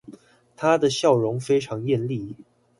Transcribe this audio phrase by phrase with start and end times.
[0.55, 2.33] 她的笑容非常豔麗